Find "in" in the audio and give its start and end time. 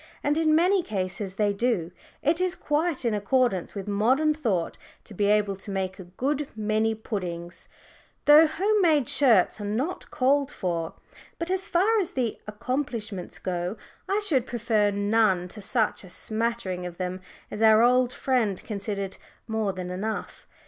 0.35-0.55, 3.05-3.13